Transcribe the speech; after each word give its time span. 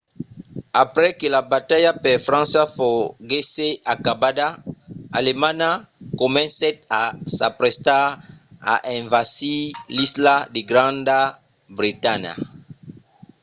aprèp 0.83 1.11
que 1.19 1.27
la 1.35 1.41
batalha 1.53 1.91
per 2.03 2.15
frança 2.27 2.61
foguèsse 2.75 3.67
acabada 3.93 4.47
alemanha 5.19 5.69
comencèt 6.21 6.75
a 7.01 7.03
s'aprestar 7.35 8.03
a 8.73 8.75
envasir 8.99 9.59
l’isla 9.95 10.35
de 10.53 10.61
granda 10.69 11.19
bretanha 11.77 12.33